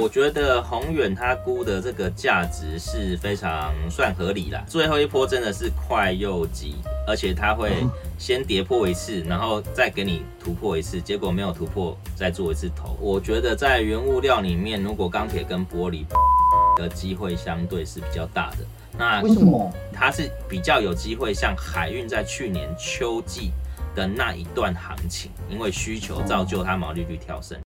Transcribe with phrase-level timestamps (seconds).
[0.00, 4.64] 我觉得宏远它估的这个价值是非常算合理啦。
[4.66, 6.76] 最后一波真的是快又急，
[7.06, 7.84] 而且它会
[8.18, 12.96] 先跌破一次，然后再给你突破一次，结果没有突破，再做一次头。
[12.98, 16.06] 我觉得在原物料里面，如果钢铁跟玻璃
[16.78, 18.64] 的机会相对是比较大的。
[18.98, 19.70] 那为什么？
[19.92, 23.50] 它是比较有机会像海运在去年秋季
[23.94, 27.60] 的那一段行情，因为需求造就它毛利率跳升。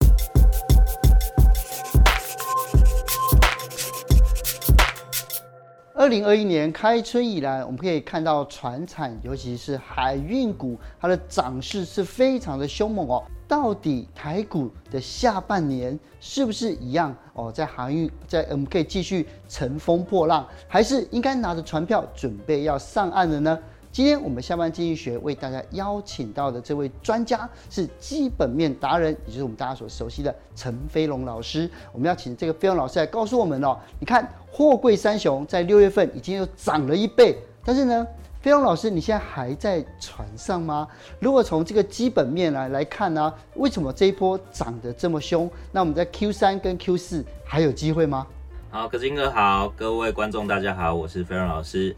[6.04, 13.24] 二零二一年开春以来，我们可以看到船产，尤其是海运股，它的涨势是非常的凶猛哦。
[13.48, 17.50] 到底台股的下半年是不是一样哦？
[17.50, 23.58] 在航运，在我们可以继续乘风破浪，还是应该拿着船票准备要上岸了呢？
[23.94, 31.70] 今天我们下班经济学为大家邀请到的这位专家是基本面达人，也就是我们大家所熟悉的陈飞龙老师。
[31.92, 38.08] 我们要请这个飞龙老师来告诉我们哦，你看货柜三雄在六月份已经又涨了一倍，但是呢，
[38.42, 40.88] 飞龙老师你现在还在船上吗？
[41.20, 45.48] 如果从这个基本面来来看呢、啊，为什么这一波涨得这么凶？
[45.72, 48.26] 那我们在 Q 三跟 Q 四还有机会吗？
[48.72, 51.96] 好，葛金哥好，各位观众大家好，我是飞龙老师。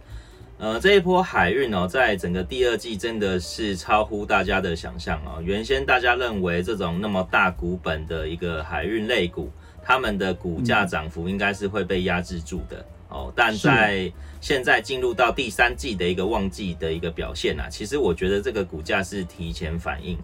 [0.65, 5.39] 呃，这一波海运哦，在整个第二季真的是超乎大家的想象哦。
[5.39, 9.51] 原先大家认为这种那么大股本的一个海运类股，
[9.83, 13.31] 他们的股价涨幅应该是会被压制住的哦。
[13.35, 20.17] 但在现在进入到第三季的一个旺季的一个表现啊，其实我觉得这个股价是提前反应。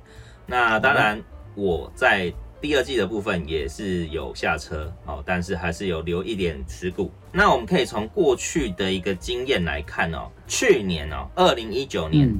[0.47, 1.21] 那当然
[1.53, 2.33] 我在。
[2.61, 7.11] 第二季的部分也是有下车哦，但是还是有留一点持股。
[7.31, 12.39] 那我们可以从过去的一个经验来看哦，去年哦，二零一九年、嗯、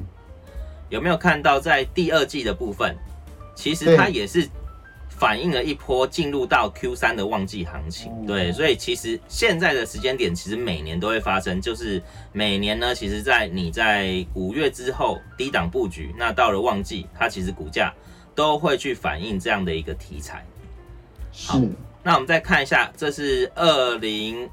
[0.90, 2.96] 有没有看到在第二季的部分，
[3.56, 4.48] 其实它也是
[5.08, 8.12] 反映了一波进入到 Q 三的旺季行情。
[8.24, 17.92] 对，所以其实现在的时间点其实每年都会发生，就是每年呢，其实在你在五月之后低档布局，那到了旺季，它其实股价。
[18.34, 20.44] 都会去反映这样的一个题材。
[21.32, 21.58] 好，
[22.02, 24.48] 那我们再看一下，这是二零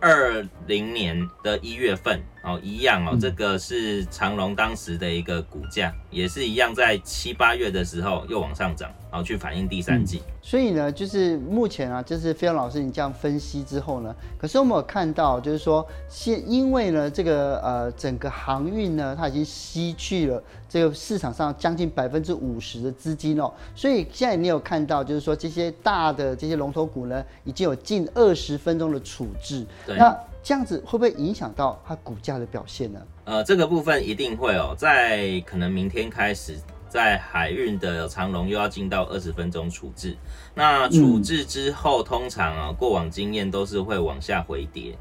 [0.00, 10.22] 二零年的一月份哦，一样哦，这个是长隆当时的一个股价，也是一样，在七八月的时候又往上涨，然后去反映第三季。
[10.40, 29.66] 所以呢，就是目前啊，就是飞扬老师你这样分析之后呢，可是我们有看到，就是说现因为呢，这个呃整个航运呢，它已经吸去了这个市场上将近百分之五十的资金哦，所以现在你有看到，就是说这些大的这些龙头股呢，已经有近二十分钟的处置。
[29.86, 29.98] 对。
[29.98, 33.00] 那这样子会不会影响到它股价的表现呢？
[33.24, 36.58] 呃，这个部分一定会哦，在可能明天开始。
[36.90, 40.16] 在海运的长龙又要进到二十分钟处置，
[40.56, 44.98] 那处置之后，通常啊，过往经验都是会往下回跌，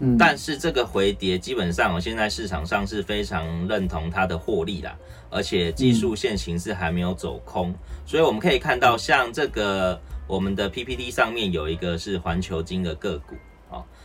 [0.00, 4.92] 嗯，但是这个回跌基本上，我现在市场上是非常认同它的获利啦，
[5.30, 7.72] 而且技术线形是还没有走空，
[8.04, 9.96] 所以我们可以看到，像这个
[10.26, 13.38] 我们的 PPT 上面有一个是环球金的个股哦，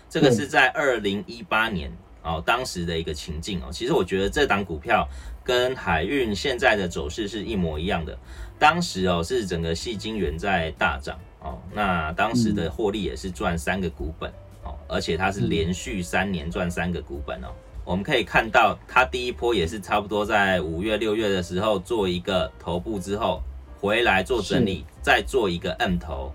[0.09, 1.91] 这个是在二零一八年
[2.23, 5.07] 哦当时的一个情境哦，其实我觉得这档股票。
[5.41, 8.15] 跟海运现在的走势是一模一样的，
[8.59, 14.29] 当时哦是整个矽晶元在大涨哦，那当时的获利也是赚三个股本
[14.63, 17.47] 哦，而且它是连续三年赚三个股本哦。
[17.83, 23.41] 我们可以看到，它第一波也是差不多在五月六月的时候做一个头部之后
[23.79, 26.31] 回来做整理，再做一个 M 头。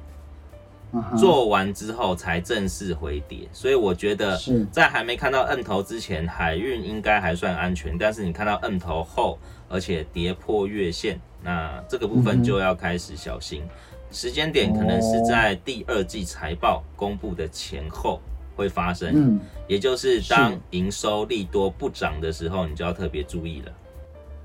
[1.16, 4.38] 做完之后才正式回跌，所以我觉得
[4.70, 7.96] 在还没看到摁头之前，海运应该还算安全。
[7.98, 9.38] 但是你看到摁头后，
[9.68, 13.62] 而且跌破月线，那这个部分就要开始小心。
[14.10, 18.20] 时间点可能是在第二季财报公布的前后
[18.54, 23.72] 会发生，也就是当营收利多不涨的时候，你就要特别注意了。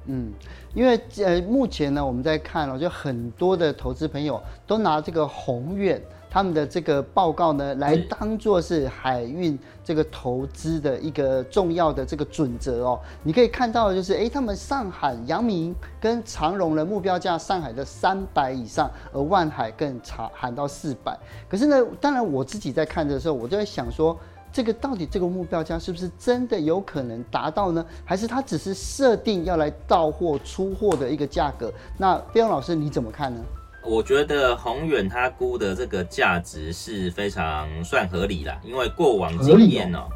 [0.05, 0.31] 嗯，
[0.73, 6.01] 因为呃，目前呢，我们在看了，就很多的投资朋友都拿这个宏远。
[6.29, 12.99] 他们的这个报告呢，来当做是海运这个投资的一个重要的这个准则哦。
[13.23, 21.17] 你可以看到的就是，哎，他们上海阳明跟长荣的目标价上海的三百以上，而万海更长喊到四百。
[21.49, 24.15] 可是呢，当然我自己在看的时候，我就在想说，
[24.51, 27.83] 这个到底这个目标价是不是真的有可能达到呢？
[28.05, 31.73] 还是它只是设定要来到货出货的一个价格？
[31.97, 33.41] 那飞扬老师你怎么看呢？
[33.81, 40.07] 我觉得宏远他估的这个价值是非常算合理啦，因为过往经验哦，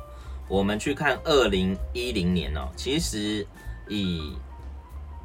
[0.49, 3.47] 我们去看二零一零年哦，其实
[3.87, 4.33] 以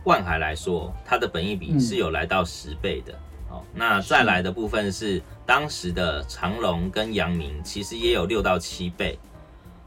[0.05, 3.13] 万海来说，它的本益比是有来到十倍的
[3.49, 9.19] 好，那再来的部分是当时的长隆跟阳明，其实也有六到七倍，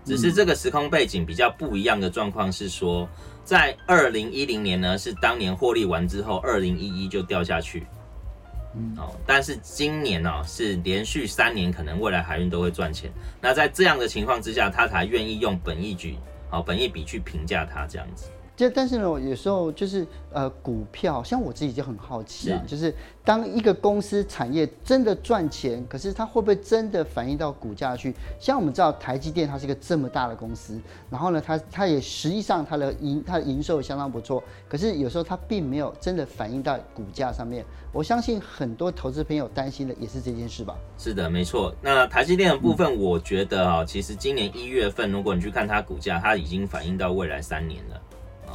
[0.04, 3.08] 只是这个时空背景比较不一样的状况是说，
[3.46, 7.88] 在二零一零年呢，是当年获利完之后，二零一一就掉下去。
[8.98, 13.12] 哦，但是今年呢，是连续三年，可能未来海运都会赚钱。
[13.42, 16.18] 那在这样的情况之下，他才愿意用本益举，
[16.50, 18.30] 好，本益比去评价它这样子。
[18.56, 22.94] 就但是呢，有时候就是呃，股票像我自己就很好奇啊，就是
[23.24, 28.14] 当一个公司产业真的赚钱，可是它会不会真的反映到股价去？
[28.40, 37.66] 像我们知道台积电，它是一个这么大的公司，然后呢，它它也实际上它的营它的营收相当不错，可是有时候它并没有真的反映到股价上面。
[37.92, 40.76] 我相信很多投资朋友担心的也是这件事吧？
[40.98, 41.74] 是的，没错。
[41.82, 48.02] 那台积电的部分，我觉得啊，其实今年一月份，如果你去看它股价，它已经反映到未来三年了。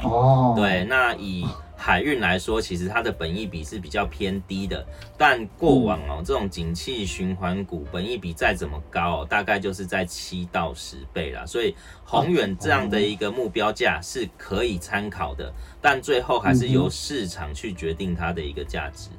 [0.03, 1.45] 哦，对，那以
[1.75, 4.85] 海运来说，其实它的本益比是比较偏低的。
[5.17, 11.45] 但过往哦，这种景气循环股本益比再怎么高，哦大概就是在七到十倍啦。
[11.45, 15.51] 所以宏远这样的一个目标价是可以参考的，
[15.81, 19.09] 但最后还是由市场去决定它的一个价值。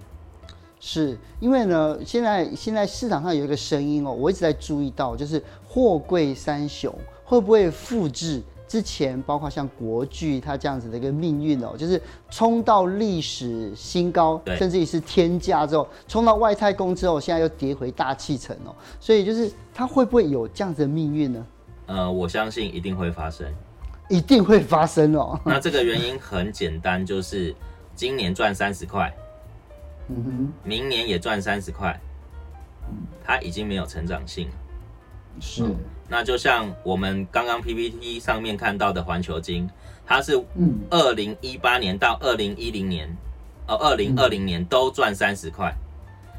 [0.80, 8.42] 是因为呢，现在现在市场上有一个声音哦，我一直在注意到，就是货柜三雄会不会复制？
[8.68, 12.00] 之前包括像国剧它这样子的一个命运哦，就是
[12.30, 21.46] 冲到历史新高，甚至于是天价之后，冲到外太空之后，现在又跌回大气层哦，所以就是它会不会有这样子的命运呢？
[21.86, 23.50] 呃，我相信一定会发生，
[24.10, 25.40] 一定会发生哦。
[25.46, 27.54] 那这个原因很简单，就是
[27.94, 29.10] 今年赚三十块，
[30.08, 31.98] 嗯哼，明年也赚三十块，
[33.24, 34.54] 它已经没有成长性了，
[35.40, 35.64] 是。
[36.10, 39.68] 那就像我们刚刚 PPT 上面看到的环球金，
[40.06, 40.42] 它是
[40.88, 43.14] 二零一八年到二零一零年，
[43.66, 45.74] 呃，二零二零年都赚三十块，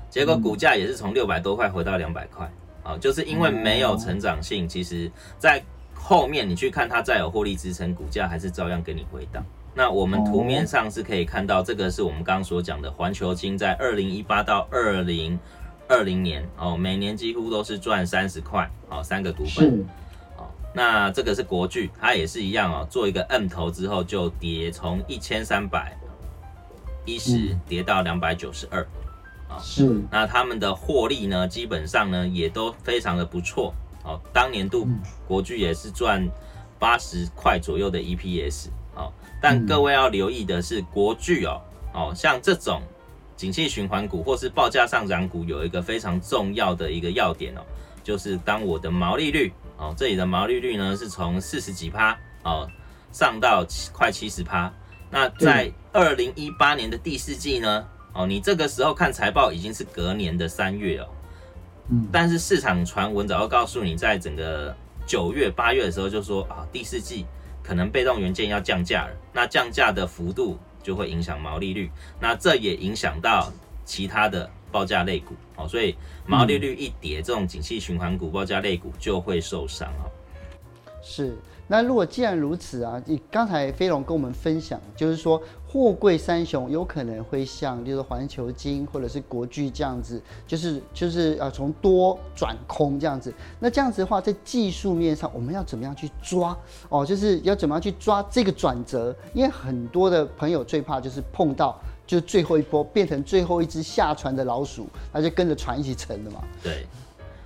[0.10, 2.52] 结果股价也是从六百多块回到两百块，
[2.84, 5.64] 啊，就是因为没有成长性，其实在
[5.94, 9.46] 后面你去看它再有获利支撑，股价还是照样给你回档。
[9.76, 15.40] 那我们图面上是可以看到，这个是我们刚刚所讲的环球金在二零一八到二零。
[15.90, 19.82] 二零年哦，每年几乎都是赚三十块哦，三个股本。
[20.38, 25.98] 哦，那这个是国巨，它也是一样哦，做一个 M 头之后就跌，从一千三百
[27.06, 28.88] 一十跌到两百九十二。
[29.60, 30.00] 是。
[30.12, 34.22] 那他们的获利呢，基本上呢也都非常的不错哦。
[34.32, 34.88] 当年度
[35.28, 36.24] 国巨也是赚
[36.78, 39.12] 八十块左右的 EPS 哦。
[39.42, 41.62] 但各位要留意的是，国巨哦
[41.96, 42.80] 哦，像这种。
[43.40, 47.62] 景气循环股或是报价上涨股有一个非常重要的一个要点哦，
[48.04, 52.70] 就是当我的毛利率哦，这里的毛利率呢是从四十几趴哦
[53.14, 54.70] 上到快七十趴。
[55.10, 61.08] 那在二零一八年的第四季呢哦，你这个时候看财报已经是隔年的三月哦，
[61.88, 64.76] 嗯，但是市场传闻早就告诉你，在整个
[65.08, 67.26] 九月八月的时候就说啊，第四季
[67.64, 70.60] 可能被动元件要降价了，那降价的幅度。
[70.82, 71.90] 就会影响毛利率，
[72.20, 73.52] 那这也影响到
[73.86, 75.96] 其他的报价类股哦，所以
[76.26, 80.12] 毛利率一跌，这种景气循环股、报价类股就会受伤哦。
[81.02, 81.38] 是，
[81.68, 93.32] 那如果既然如此啊，你刚才飞龙跟我们分享，就是说货柜三雄有可能会像，就是环球金或者是国巨这样子，就是就是呃从多转空这样子。
[93.60, 96.58] 那这样子的话，在技术面上，我们要怎么样去抓
[96.90, 97.06] 哦？
[97.06, 99.16] 就是要怎么样去抓这个转折？
[99.32, 106.44] 因为很多的朋友最怕就是碰到就最后一波变成最后一只下船的老鼠，那就跟着船一起沉了嘛。
[106.64, 106.88] 对，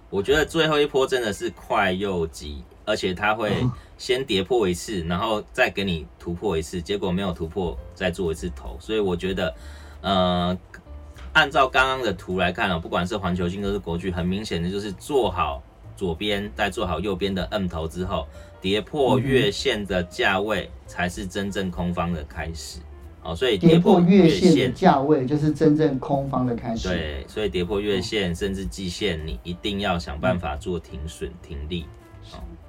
[0.09, 2.63] 我觉得最后一波真的是快又急。
[2.85, 3.51] 而且它会
[3.97, 8.77] 先跌破一次，然后再给你突破一次，结果没有突破，再做一次头。
[8.79, 9.53] 所以我觉得，
[10.01, 10.57] 呃，
[11.33, 15.63] 按照刚刚的图来看啊，不管是环球金都是国巨，很明显的就是做好
[15.95, 18.27] 左边，再做好右边的 M 头之后，
[18.61, 22.79] 跌破月线的价位才是真正空方的开始。
[23.25, 26.89] 哦，所以跌破月线价位就是真正空方的开始。
[26.89, 31.85] 对，所以跌破月线甚至季线，你一定要想办法做停损停利。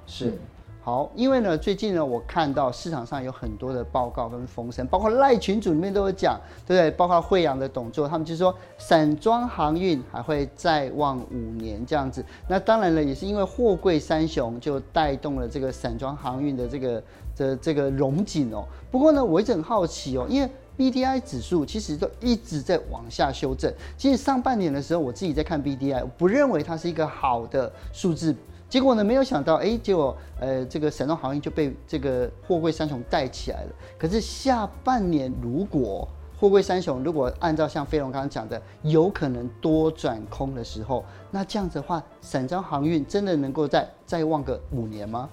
[0.07, 0.37] 是，
[0.83, 6.91] 好，因为呢，最近呢，我看到市场上有很多的报告跟风声，包括赖群组里面都有讲，对不对？
[6.91, 12.23] 包括惠阳的董座，他们就说散装航运还会再旺五年这样子。
[12.47, 17.03] 那当然了，也是因为货柜三雄就带动了这个散装航运的这个
[17.35, 18.63] 的这个荣景哦。
[18.91, 20.47] 不过呢，我一直很好奇哦，因为
[20.77, 23.73] BDI 指数其实都一直在往下修正。
[23.97, 28.35] 其实上半年的时候，我自己在看 BDI，我不认为它是一个好的数字。
[28.75, 33.69] 结果呢，没有想到，哎，结果，呃，这个散装航运就被这个货柜三雄带起来了。
[33.97, 36.05] 可是下半年如果
[36.37, 45.29] 货柜三雄如果按照像飞龙刚刚讲的，有可能多转空的时候，那这样子的话，散装航运真的能够再再旺个五年吗？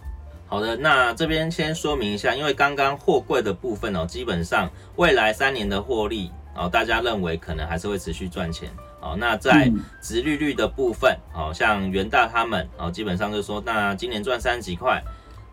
[0.46, 8.70] 好的，那这边先说明一下，因为刚刚货柜的部分哦，基本上未来三年的获利哦，大家认为可能还是会持续赚钱
[9.02, 9.14] 哦。
[9.18, 15.02] 那在殖利率的部分哦，像元大他们哦，基本上就说，那今年赚三十几块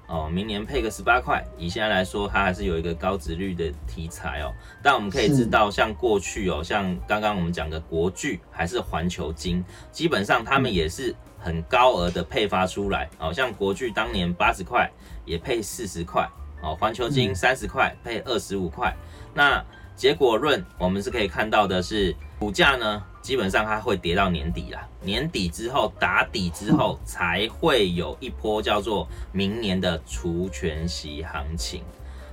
[0.08, 4.54] 哦，明年配个十八块，以现在来说，它还是有一个高值率的题材哦。
[4.82, 11.14] 但我们可以知道，像过去哦，像刚刚我们讲的国巨还是环球金，基本上他们也是。
[11.42, 14.92] 很高额的配发出来，哦像国巨当年八十块
[15.24, 16.30] 也配四十块，
[16.62, 18.94] 哦，环球金三十块配二十五块。
[19.34, 19.64] 那
[19.96, 31.84] 结果论我们是可以看到的是，股价呢基本上它会跌到年底啦，年底之后打底之后才会有一波叫做明年的除权息行情。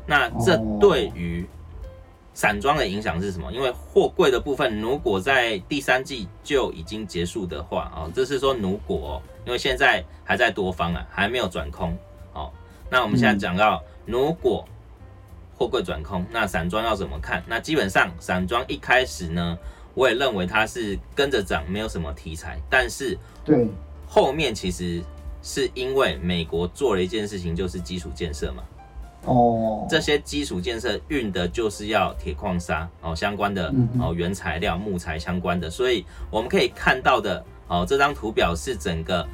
[0.07, 1.45] 那这对于
[2.33, 3.51] 散装的影响是什么？
[3.51, 11.97] 因为货柜的部分，如果在第三季就已经结束的话，哦，这是说如果，因为现在还在多方啊，还没有转空，
[12.35, 12.53] 哦，
[12.91, 14.65] 那我们现在讲到，如果
[15.57, 17.43] 货柜转空，那散装要怎么看？
[17.47, 19.59] 那基本上散装一开始呢，
[19.97, 23.67] 我也认为它是跟着涨，没有什么题材，但是对。
[24.07, 25.03] 后面其实
[25.43, 28.63] 是因为美国做了一件事情，就是基础建设嘛。
[29.25, 39.27] 哦，这些基础建设运的就是要铁矿砂哦，相关的哦原材料木材相关的，所以我们可以看到的哦，这张图表是整个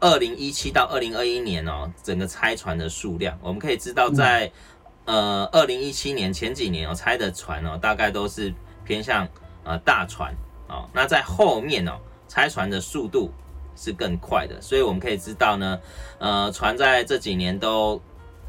[0.00, 4.50] 二零一七到二零二一年哦，整个拆船的数量，我们可以知道在
[5.04, 8.52] 呃二零一七年前几年哦拆的船哦，大概都是
[8.84, 9.28] 偏向
[9.64, 10.34] 呃大船
[10.68, 11.92] 哦，那在后面哦
[12.28, 13.30] 拆船的速度
[13.76, 15.80] 是更快的，所以我们可以知道呢，
[16.18, 18.00] 呃船在这几年都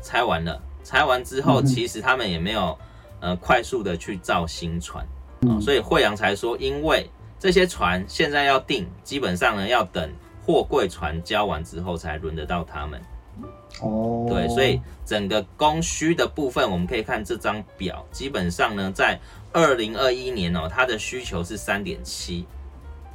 [0.01, 0.61] 拆完了。
[0.83, 2.75] 拆完之后，其实他们也没有
[3.19, 5.05] 呃快速的去造新船
[5.47, 10.11] 啊，所以惠阳才说，因为这些船现在要订，基本上呢要等
[10.43, 12.99] 货柜船交完之后才轮得到他们。
[13.79, 19.19] 哦，对，所以整个供需的部分，我们可以看这张表，基本上呢在
[19.53, 22.45] 二零二一年哦，它的需求是三点七，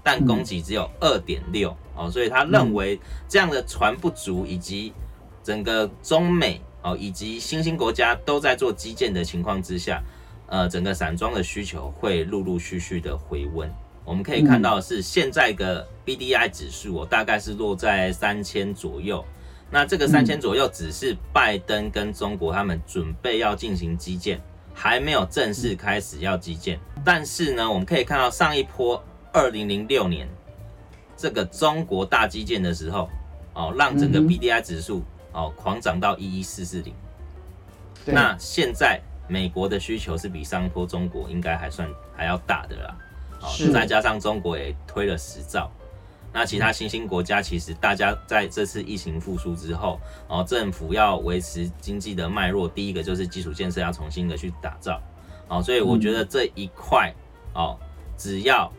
[0.03, 4.93] 但供给只有二点六哦，所以他认为这样的船不足，以及
[5.43, 6.61] 整个中美。
[6.83, 10.01] 哦，以及新兴国家都在做基建的情况之下，
[10.47, 13.69] 呃，整个散装的需求会陆陆续续的回温。
[14.05, 19.25] 我们可以看到是现在的 BDI 指数哦，大概是落在三千左右。
[19.69, 24.41] 那这个三千左右只是拜登跟中国他们准备要进行基建，
[24.77, 26.79] 还没有正式开始要基建。
[27.05, 29.03] 但是呢，我们可以看到上一波
[29.33, 30.29] 二零零六年
[31.17, 33.09] 这个中国大基建的时候，
[33.55, 35.03] 哦，让整个 BDI 指数。
[35.33, 36.95] 哦，狂涨到一一四四零。
[38.07, 42.97] 那现在美国的需求是比上一波中国应该还算还要大的啦。
[43.43, 45.71] 哦，再加上中国也推了十兆，
[46.37, 55.01] 那其他新兴国家其实大家在这次疫情复苏之后，哦，政府要维持经济的脉络，第一个就是基础建设要重新的去打造。
[55.49, 57.11] 哦，所以我觉得这一块
[57.55, 57.75] 哦，
[58.19, 58.71] 只要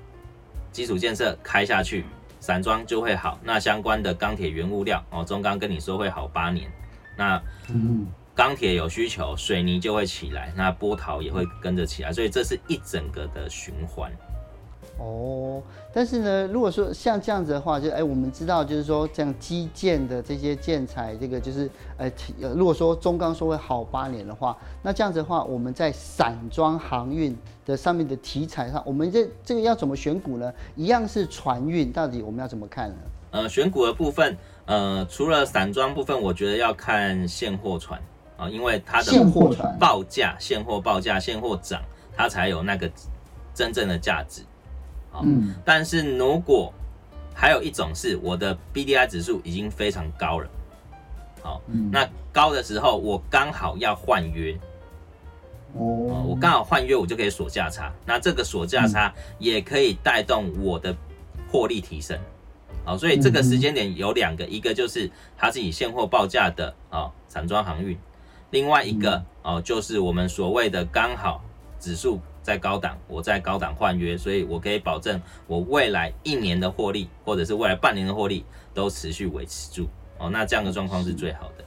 [0.72, 2.06] 基础建设开下去。
[2.40, 6.72] 散装就会好，那相关的钢铁原物料哦，中钢跟你说会好八年，
[7.18, 7.42] 那
[8.36, 14.12] 钢铁有需求，水泥就会起来，那波涛也会跟着起来，所以这是一整个的循环。
[15.00, 15.62] 哦，
[15.94, 22.12] 但是呢，如果说像这样子的话，就哎，我们知道就是说这样基建的这些建材，这个就是呃，
[22.56, 30.52] 如果说中钢说会好八年的话，那这样子的话，我们在散装航运的上面的题材上，我们这这个要怎么选股呢？
[30.76, 32.96] 一样是船运，到底我们要怎么看呢？
[33.30, 34.36] 呃，选股的部分，
[34.66, 38.02] 呃，除了散装部分，我觉得要看现货船
[38.36, 41.82] 啊，因为它的现货船报价、现货报价、现货涨，
[42.16, 42.90] 它才有那个
[43.54, 44.42] 真正的价值。
[45.24, 46.74] 嗯，但是如果
[47.34, 50.50] 还有一种是我的 BDI 指数已经非常高了，
[51.44, 54.58] 好，那高的时候我刚好要换约，
[55.74, 60.96] 哦，我刚好换约，我就可以锁价差，那这个锁价差也可以带动我的
[61.48, 62.18] 获利提升，
[62.84, 67.96] 好，所以这个时间点有两个，一个就是它是以现货报价的啊，散装航运，
[68.50, 71.42] 另外一个哦就是我们所谓的刚好
[71.80, 72.20] 指数。
[72.48, 79.86] 在高档，我在高档换约，所以我可以保证我未来一年的获利，或者是未来半年的获利都持续维持住
[80.18, 80.30] 哦。
[80.30, 81.66] 那这样的状况是最好的。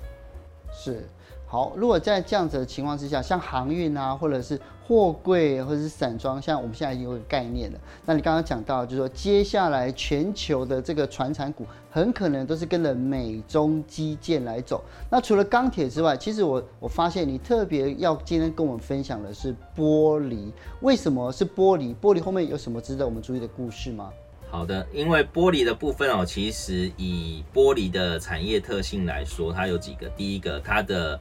[0.73, 1.07] 是，
[1.53, 7.79] 好，如果在这样子的情况之下，像航运啊，或者是货柜，或者是散装，像我们现在已经有概念了。
[8.07, 14.81] 那你刚刚讲到，就是说接下来全球的这个传产股很可能都是跟着美中基建来走。
[15.11, 20.53] 那除了钢铁之外，其实我我发现你特别要今天跟我们分享的是玻璃。
[20.83, 21.93] 为什么是玻璃？
[21.97, 24.13] 玻璃后面有什么值得我们注意的故事吗？
[24.51, 30.09] 好的，因为玻璃的部分哦，其实以玻璃的产业特性来说，它有几个。
[30.17, 31.21] 第一个，它的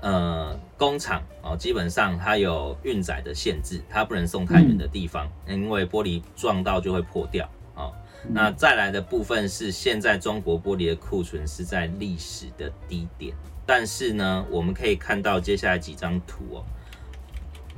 [0.00, 7.92] 呃工厂哦，基本上它有运载的限制，它不能送太远的地方，因为玻璃撞到就会破掉哦。
[8.26, 13.34] 那再来的部分是，现在中国玻璃的库存是在历史的低点，
[13.66, 16.64] 但是呢，我们可以看到接下来几张图哦，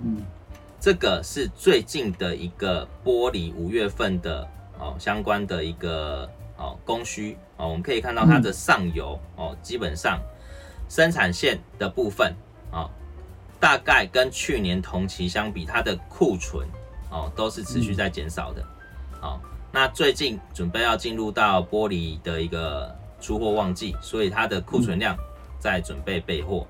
[0.04, 0.22] 嗯。
[0.82, 4.44] 这个是最近的一个玻璃五月份的
[4.80, 10.20] 哦相关的一个哦供需哦，我们可以看到它的上游哦，基本上
[10.88, 12.34] 生产线的部分
[12.72, 12.90] 哦，
[13.60, 16.66] 大概跟去年同期相比，它的库存
[17.12, 18.60] 哦都是持续在减少的。
[19.20, 19.38] 哦，
[19.70, 25.16] 那最近准备要进入到玻璃的一个出货旺季，所以它的库存量
[25.60, 26.66] 在准备备货。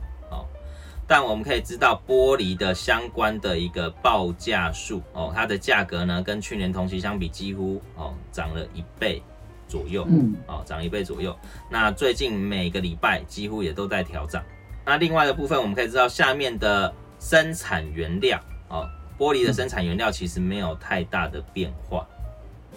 [1.14, 9.22] 但我们可以知道，玻璃的相关的一个报价数哦，它的价格呢，跟去年同期相比，几乎哦涨了一倍
[9.68, 11.36] 左右，嗯，哦涨一倍左右。
[11.68, 14.42] 那最近每个礼拜几乎也都在调涨。
[14.86, 16.90] 那另外的部分，我们可以知道，下面的
[17.20, 18.40] 生产原料
[18.70, 18.88] 哦，
[19.18, 22.06] 玻璃的生产原料其实没有太大的变化，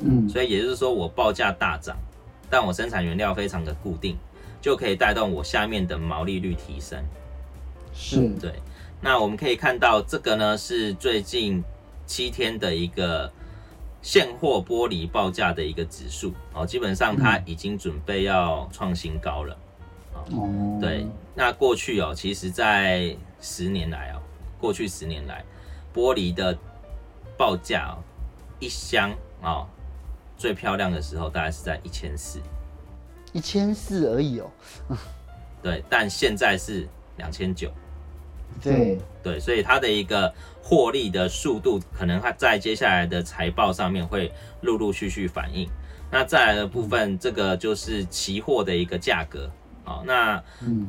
[0.01, 1.96] 嗯，所以也就是说，我报价大涨，
[2.50, 4.18] 但我生产原料非常的固定，
[4.60, 7.01] 就可以带动我下面的毛利率提升。
[7.96, 8.28] 是。
[8.40, 8.54] 对，
[9.02, 11.64] 那我们可以看到这个呢是最近
[12.06, 13.32] 七天的一个
[14.02, 16.34] 现货玻璃报价的一个指数。
[16.54, 19.58] 哦，基本上它已经准备要创新高了。
[20.32, 20.78] 哦。
[20.80, 24.22] 对，那过去哦，其实在十年来哦，
[24.60, 25.44] 过去十年来
[25.94, 26.56] 玻璃的
[27.38, 28.04] 报价哦，
[28.60, 29.12] 一箱
[29.42, 29.66] 哦
[30.38, 32.40] 最漂亮的时候大概是在一千四，
[33.32, 34.52] 一千四而已哦。
[35.64, 36.88] 对，但现在是
[37.18, 37.72] 两千九。
[38.62, 44.32] 对对，所以它的一个获利的速度，可能它在接下来的财报上面会
[44.62, 45.70] 陆陆续续反映。
[46.12, 49.50] 那再来的部分，这个就是期货的一个价格。
[49.84, 50.42] 哦，那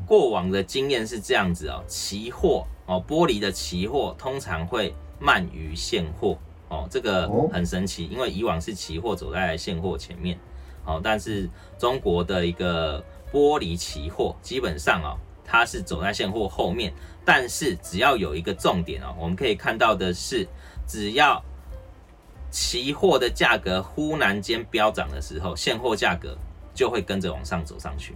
[0.07, 6.39] 过往的经验是这样子哦，期货哦，玻璃的期货通常会慢于现货。
[6.69, 10.39] 哦，这个很神奇，因为以往是期货走在现货前面。
[10.85, 16.93] 哦，但是中国的一个玻璃期货基本上哦，它是走在现货后面。
[17.25, 20.47] 但是只要有一个重点哦，我们可以看到的是，
[20.87, 21.45] 只要
[22.53, 26.39] 期货的价格忽然间飙涨的时候，现货价格
[26.73, 28.15] 就会跟着往上走上去。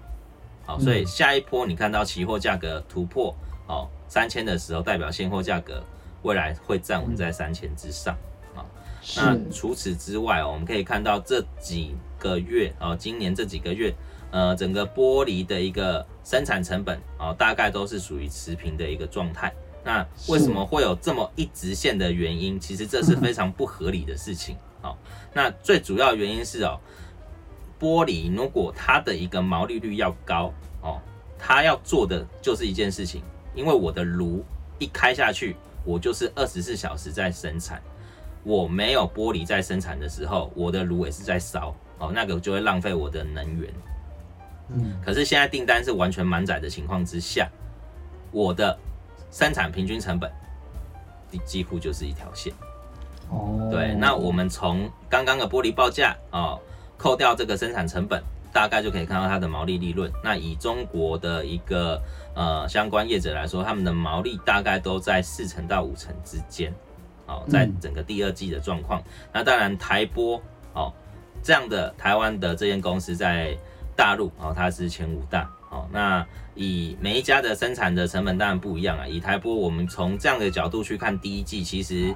[0.65, 3.35] 好，所以下一波你看到期货价格突破
[3.67, 5.83] 哦三千的时候，代表现货价格
[6.23, 8.17] 未来会站稳在三千之上。
[8.55, 8.65] 好，
[9.17, 13.93] 那除此之外哦，我们可以看到这几个月哦，今年这几个月。
[14.31, 19.53] 呃，整个玻璃的一个生产成本哦，大概都是属于持平的一个状态。
[19.83, 22.61] 那为什么会有这么一直线的原因？
[22.61, 24.57] 其实这是非常不合理的事情。
[24.83, 24.97] 哦，
[25.33, 26.79] 那最主要原因是哦，
[27.81, 31.01] 玻璃如果它的一个毛利率要高哦，
[31.39, 33.23] 它要做的就是一件事情，
[33.55, 34.45] 因为我的炉
[34.79, 37.83] 一开下去，我就是二十四小时在生产，
[38.45, 43.73] 我没有玻璃在生产的时候，我的炉也是在烧哦，那个就会浪费我的能源。
[45.05, 47.49] 可是现在订单是完全满载的情况之下，
[48.31, 48.79] 我的
[49.31, 50.31] 生产平均成本
[51.45, 52.53] 几乎就是一条线。
[53.29, 56.61] 哦，对，那我们从刚刚的玻璃报价哦，
[56.97, 60.11] 扣掉这个生产成本，大概就可以看到它的毛利利润。
[60.23, 62.01] 那以中国的一个
[62.35, 66.73] 呃相关业者来说，他们的毛利大概都在四成到五成之间。
[67.27, 69.03] 哦，在整个第二季的状况，
[69.33, 70.41] 那当然台玻
[70.73, 70.93] 哦
[71.43, 73.57] 这样的台湾的这间公司在。
[74.01, 75.87] 大陆哦，它是前五大哦。
[75.93, 79.07] 那以每一家的生产的成本当然不一样啊。
[79.07, 82.15] 以台玻，我们从这样的角度去看，第一季其实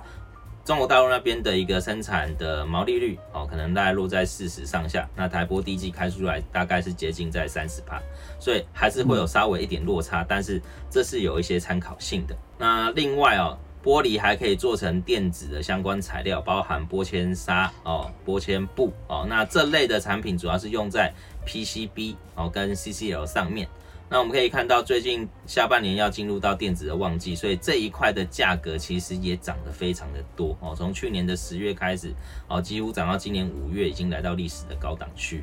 [0.64, 5.06] 中国大陆那边的一个生产的毛利率哦，可能大概落在四十上下。
[5.14, 8.00] 那台玻第一季开出来大概是接近在三十趴，
[8.40, 12.34] 所以还是会有稍微一点落差，但是这是有一些参考性的。
[12.56, 13.58] 那另外哦。
[13.84, 19.26] 玻璃还可以做成电子的相关材料，包含玻纤纱哦、玻纤布哦。
[19.28, 21.12] 那这类的产品主要是用在
[21.46, 23.68] PCB 哦跟 CCL 上面。
[24.08, 30.74] 那我们可以看到，最近下半年要进入到电子的旺季，所以这一块的价格其实也涨得非常的多哦。
[30.76, 32.14] 从去年的十月开始
[32.48, 35.42] 哦，几乎涨到今年五月，已经来到历史的高档区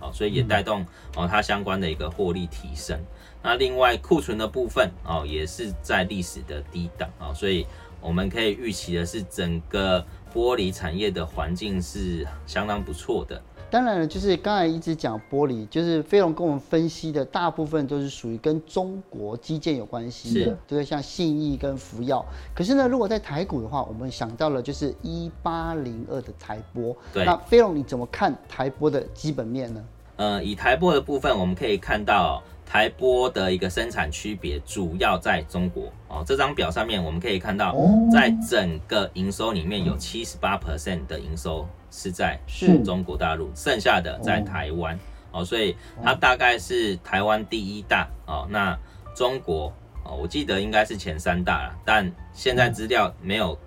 [0.00, 2.98] 哦，所以也带动哦它相关的一个获利提升。
[3.42, 7.66] 那另外库存的部分哦，也是在历史的低档啊，所以
[8.00, 10.04] 我们可以预期的是整个
[10.34, 13.40] 玻璃产业的环境是相当不错的。
[13.76, 22.24] 当然了，就是刚才一直讲玻璃，就是飞龙跟我们分析的大部分都是属于跟中国基建有关系的，对，像信义跟福耀。
[22.54, 26.96] 可是呢，如果在台股的话，我们想到了就是一八零二的台波。
[27.12, 29.84] 对，那飞龙你怎么看台波的基本面呢？
[30.16, 36.22] 呃，以台波的部分，我们可以看到台玻的一个生产区别主要在中国哦。
[36.26, 37.74] 这张表上面我们可以看到，
[38.12, 41.66] 在整个营收里面有七十八 percent 的营收。
[41.88, 44.98] 是在是中国大陆，剩下的在台湾
[45.30, 48.46] 哦，所以它大概是台湾第一大哦。
[48.50, 48.78] 那
[49.14, 49.72] 中国
[50.04, 53.58] 哦，我记得应该是前三大了，但现在资料没有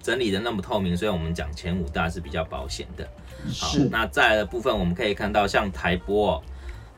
[0.00, 3.06] 整理的那么透明，所以我们讲前五大是比较保险的。
[3.60, 6.42] 好，那再来的部分我们可以看到，像台玻哦，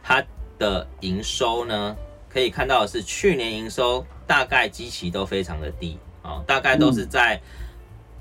[0.00, 0.22] 它
[0.58, 1.96] 的营收呢，
[2.28, 7.40] 可以看到的是去年营收大概基期都非常的低哦，大概都是在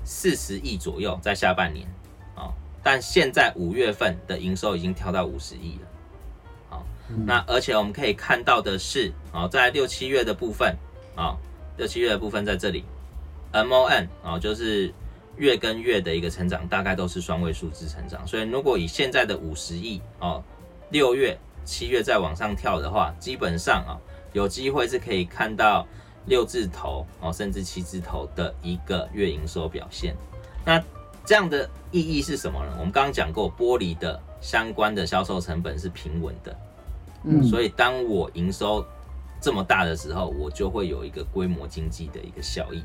[0.04, 1.86] 四十亿左右，在下半年
[2.34, 2.48] 啊。
[2.82, 5.88] 但现在五月份的营收已经跳到五十亿了，
[6.70, 6.86] 好，
[7.26, 10.74] 那而且我们可以看到的是，哦，在六七月的部分，
[11.16, 11.36] 啊，
[11.76, 12.84] 六七月的部分在这里
[13.52, 14.94] ，MON 啊，就是
[15.36, 18.26] 月跟月的一个成长，大概都是双位数字成长。
[18.26, 20.42] 所以如果以现在的五十亿哦，
[20.90, 21.36] 六月、
[21.68, 23.92] 七月再往上跳的话，基本上啊，
[24.32, 25.86] 有机会是可以看到
[26.24, 30.16] 六字头哦，甚至七字头的一个月营收表现。
[30.64, 30.82] 那
[31.26, 32.72] 这样的意义是什么呢？
[32.78, 36.56] 我们刚刚讲过，玻璃的相关的销售成本是平稳的，
[37.24, 38.82] 嗯，所以当我营收
[39.38, 42.82] 这么大的时候，我就会有一个规模经济的一个效益。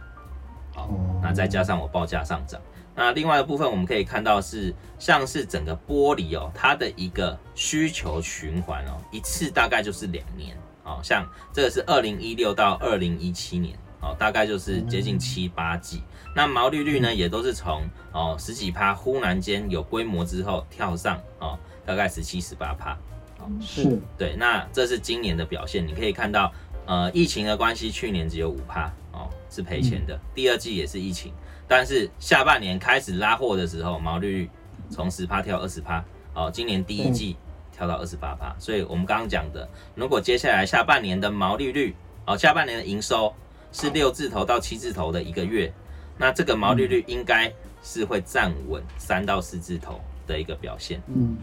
[0.75, 0.89] 好，
[1.21, 2.59] 那再加上我报价上涨，
[2.95, 13.77] 那另外的部分我们可以看到是，像是整个玻璃哦，它的一个需求循环哦，一次大概就是两年，哦，像这个是二零一六到二零一七年。
[14.05, 16.03] 哦，大概就是接近七八季，
[16.35, 22.97] 那毛利率呢，也都是从哦十几趴，忽然间有规模之后跳上哦，大概十七十八趴。
[23.39, 24.35] 哦，是对。
[24.35, 26.51] 那这是今年的表现，你可以看到，
[26.85, 30.19] 呃，疫情的关系，去年只有五趴哦，是赔钱的。
[30.35, 31.31] 第二季也是疫情，
[31.67, 34.49] 但是下半年开始拉货的时候，毛利率
[34.89, 36.03] 从十趴跳二十趴。
[36.33, 37.37] 哦，今年第一季
[37.71, 38.53] 跳到二十八趴。
[38.59, 41.95] 所以我们刚刚讲的，如果接下来下半年的毛利率，
[42.25, 43.33] 哦，下半年的营收。
[43.75, 45.73] 是六字头到七字头的一个月，
[46.15, 51.01] 那这个毛利率应该是会站稳三到四字头的一个表现。
[51.07, 51.35] 嗯，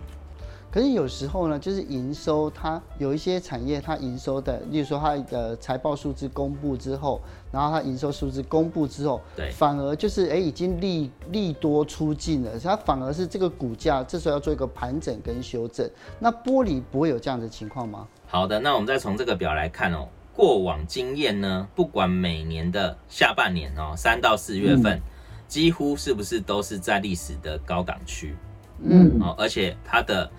[0.71, 15.91] 可是有时候呢，就是营收它有一些产业，它营收的，例如说它的财报数字公布之后，然后它营收数字公布之后，对，反而就是哎、欸、已经利利多出尽了，它反而是这个股价这时候要做一个盘整跟修正。
[16.19, 18.07] 那玻璃不会有这样的情况吗？
[18.27, 20.09] 好的，那我们再从这个表来看哦。
[20.33, 25.03] 过往经验呢，不管每年的下半年哦，三到四月份，嗯、
[25.49, 28.35] 几乎是不是都是在历史的高档区？
[28.83, 30.31] 嗯，哦，而且它的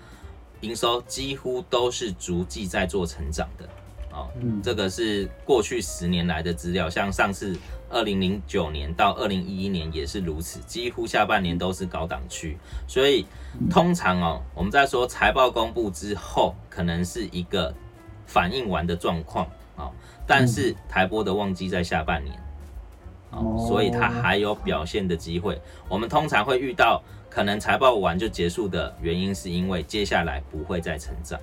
[0.62, 3.68] 营收几乎都是逐季在做成长的。
[4.10, 7.56] 哦，嗯、这个是过去十年来的资料，像上次
[7.88, 12.58] 二零零九年到二零一一年也是如此，几乎下半年都是高档区。
[12.86, 13.24] 所以
[13.70, 17.74] 通常哦，我们在说财报公布之后，可能是一个
[18.26, 19.46] 反应完的状况。
[19.76, 19.92] 哦
[20.24, 22.38] 但是台波的旺季在下半年，
[23.32, 25.60] 哦，所以它还有表现的机会。
[25.88, 31.40] 我们通常会遇到可能财报完就结束的原因，是因为接下来不会再成长，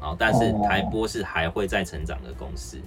[0.00, 2.80] 好，但是台波是还会再成长的公司。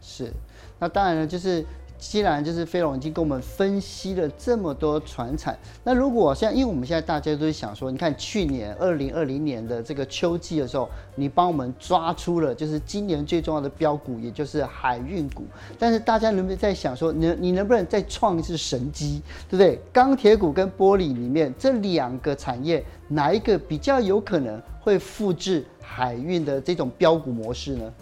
[0.00, 0.32] 是，
[0.78, 1.64] 那当然了，就是。
[1.98, 15.44] 既然就是飞龙已经跟我们分析了这么多船产，那如果像因为我们现在大家都是想说，你看去年二零二零年的这个秋季的时候，你帮我们抓出了就是今年最重要的标股，也就是海运股。
[15.78, 19.80] 但是大家能不能在想说，你你能不能再创一次神机，对不对？
[19.92, 27.92] 钢铁股跟玻璃里面这两个产业，哪一个比较有可能会复制海运的这种标股模式呢？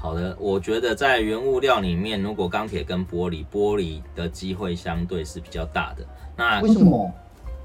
[0.00, 6.06] 好的，我觉得在原物料里面，如果钢铁跟玻璃，玻璃的机会相对是比较大的。
[6.36, 7.12] 那为什么？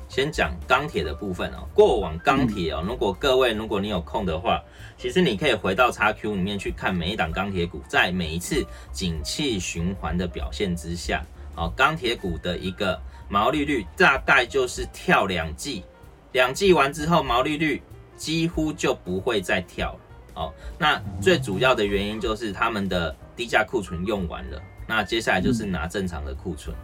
[0.10, 1.68] 先讲钢铁的部分哦。
[1.74, 4.62] 过往钢铁哦，如果各位如果你有空的话，
[4.98, 11.24] 其实你可以回到 XQ 里面去看每一档钢铁股在每一次景气循环的表现之下，
[11.56, 15.84] 哦，钢铁股的一个毛利率大概就是跳两季，
[16.32, 17.82] 两季完之后毛利率
[18.16, 20.00] 几乎就不会再跳了。
[20.36, 26.76] 哦，那最主要的原因就是他们的低价库存用完了，那接下来就是拿正常的库存，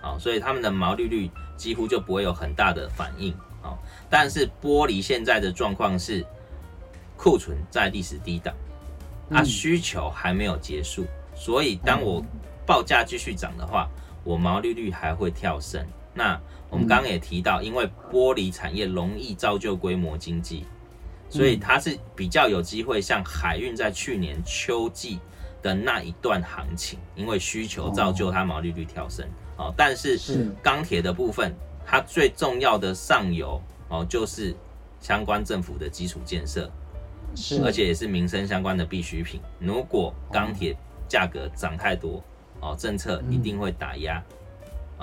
[0.00, 6.24] 好，所以他们的毛利率几乎就不会有很大的反应，好，但是玻璃现在的状况是，
[7.16, 8.54] 库存在历史低档，
[9.28, 12.24] 它需求还没有结束，所以当我
[12.64, 13.88] 报价继续涨的话，
[14.22, 15.84] 我毛利率还会跳升。
[16.14, 20.66] 那我们刚刚也提到，因为玻璃产业容易造就规模经济，
[21.28, 25.18] 所以它是比较有机会像海运在去年秋季
[25.62, 29.26] 的那一段行情，因为需求造就它毛利率跳升。
[29.56, 34.54] 哦，但是钢铁的部分，它最重要的上游哦，就是
[35.00, 36.70] 相关政府的基础建设，
[37.34, 39.40] 是，而且也是民生相关的必需品。
[39.58, 40.76] 如果钢铁
[41.08, 42.22] 价格涨太多，
[42.60, 44.22] 哦，政策一定会打压。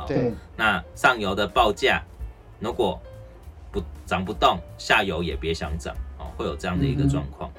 [0.07, 2.01] 对，那上游的报价
[2.59, 2.99] 如果
[3.71, 5.97] 不涨不动，下游也别想涨哦，
[6.35, 7.49] 会有这样的一个状况。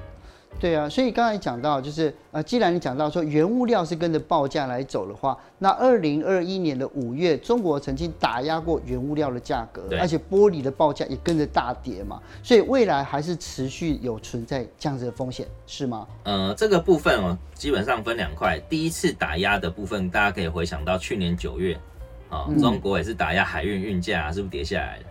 [0.59, 16.07] 对啊，所以刚才讲到，就是呃，既然你讲到说原物料是跟着报价来走的话，那二零二一年的五月，中国曾经打压过原物料的价格，而且玻璃的报价也跟着大跌嘛，所以未来还是持续有存在这样子的风险，是吗？
[16.25, 21.79] 呃，这个部分哦，基本上分两块，第一次打压的部分，大家可以回想到去年九月。
[22.31, 25.05] 哦，中国也是打压海运运价，是不是跌下来了？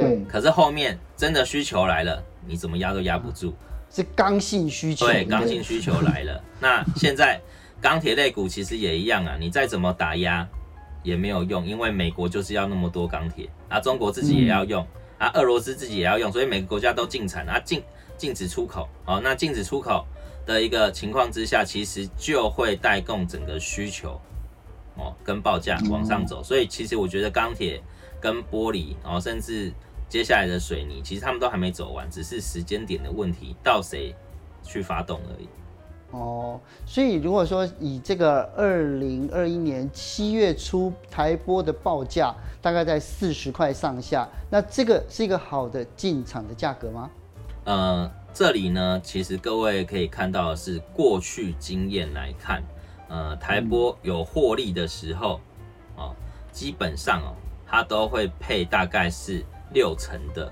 [0.00, 0.24] 对。
[0.28, 3.54] 可是后面真的需求来了，你怎么压都压不住。
[3.90, 5.06] 是刚性需求。
[5.06, 6.42] 对，刚性需求来了。
[6.60, 7.40] 那现在
[7.80, 10.46] 钢铁类股其实也一样啊，你再怎么打压
[11.02, 14.84] 也没有用，因为美国就是要那么多钢铁啊，中国自己也要用
[15.18, 17.82] 啊，俄罗斯自己也要用，所以每个国家都禁产啊，禁
[18.16, 18.88] 禁止出口。
[19.06, 20.04] 哦，那禁止出口
[20.44, 24.20] 的一个情况之下，其实就会带动整个需求。
[24.96, 27.82] 哦，跟报价往上走，所以其实我觉得钢铁
[28.24, 29.70] 跟玻璃，然后，甚至
[30.08, 34.14] 接下来的水泥，其实他们都还没走完，只是时间点的问题，到谁
[34.62, 35.46] 去发动而已。
[36.10, 47.10] 哦，所以如果说以这个二零二一年七月初台玻的报价大概在四十块上下，那这个是一个好的进场的价格吗？
[47.64, 52.62] 呃，这里呢，其实各位可以看到的是过去经验来看。
[53.06, 55.38] 呃，台玻有获利的时候，
[55.94, 56.16] 哦，
[56.50, 57.36] 基本上哦，
[57.74, 60.48] 它都会配大概是六成的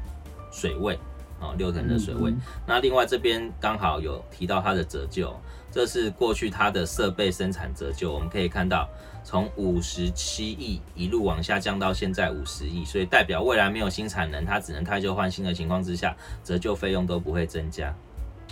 [0.50, 0.98] 水位，
[1.38, 2.34] 哦，六成的水位。
[2.66, 5.32] 那另外这边刚好有提到它的折旧，
[5.70, 8.88] 这是过去它的设备生产折旧，我们可以看到
[9.22, 17.94] 从五十七亿一路往下降到现在五十亿，所以代表未来没有新产能，它只能汰旧换新的情况之下，折旧费用都不会增加，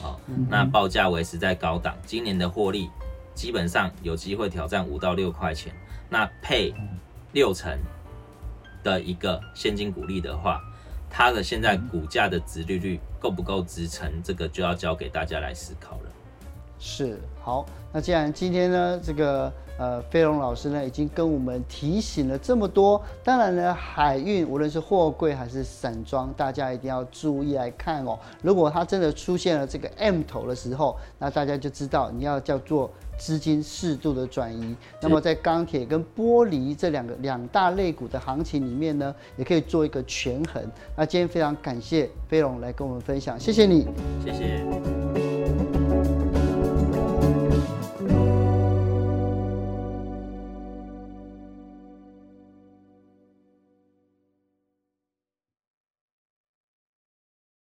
[0.00, 0.16] 哦，
[0.48, 2.88] 那报价维持在高档，今年的获利。
[3.32, 5.72] 基本上有机会挑战五到六块钱，
[6.10, 6.74] 那配
[7.32, 7.72] 六成
[8.82, 10.60] 的一个现金股利的话，
[11.08, 14.10] 它的现在股价的值利率够不够支撑？
[14.22, 16.10] 这个就要交给大家来思考了。
[16.78, 19.52] 是，好，那既然今天呢，这个。
[19.80, 28.18] 呃，飞龙老师呢已经跟我们提醒了这么多，当然呢，海运无论是货柜还是散装，大家一定要注意来看哦。
[28.42, 32.90] 如果它真的出现了这个 M 头的时候，那大家就知道你要叫做
[33.20, 34.74] 资金适度的转移。
[35.02, 40.62] 那么在钢铁跟玻璃这两个两大类股的行情里面呢，也可以做一个权衡。
[40.96, 43.86] 那今天非常感谢飞龙来跟我们分享，谢谢你，
[44.24, 44.99] 谢谢。